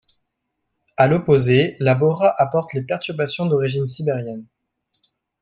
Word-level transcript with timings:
À 0.97 1.07
l’opposé, 1.07 1.75
la 1.79 1.93
bora 1.93 2.33
apporte 2.41 2.73
les 2.73 2.81
perturbations 2.81 3.45
d’origine 3.45 3.85
sibérienne. 3.85 4.45